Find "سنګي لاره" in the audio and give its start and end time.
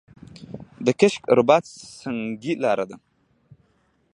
2.01-2.85